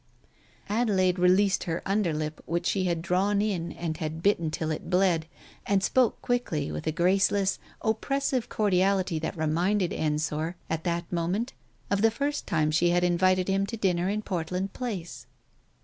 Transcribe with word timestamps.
Adelaide 0.67 1.19
released 1.19 1.65
her 1.65 1.83
underlip, 1.85 2.41
which 2.47 2.65
she 2.65 2.85
had 2.85 3.03
drawn 3.03 3.39
in 3.39 3.71
and 3.71 3.97
had 3.97 4.23
bitten 4.23 4.49
till 4.49 4.71
it 4.71 4.89
bled, 4.89 5.27
and 5.67 5.83
spoke 5.83 6.19
quickly, 6.23 6.71
with 6.71 6.87
a 6.87 6.91
graceless, 6.91 7.59
oppressive 7.83 8.49
cordiality 8.49 9.19
that 9.19 9.37
reminded 9.37 9.93
Ensor, 9.93 10.55
at 10.71 10.83
that 10.85 11.11
moment, 11.11 11.53
of 11.91 12.01
the 12.01 12.09
first 12.09 12.47
time 12.47 12.71
she 12.71 12.89
had 12.89 13.03
invited 13.03 13.47
him 13.47 13.67
to 13.67 13.77
dinner 13.77 14.09
in 14.09 14.23
Portland 14.23 14.73
Place. 14.73 15.27